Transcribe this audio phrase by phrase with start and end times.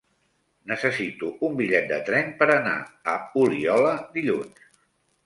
[0.69, 2.73] Necessito un bitllet de tren per anar
[3.13, 4.65] a Oliola dilluns.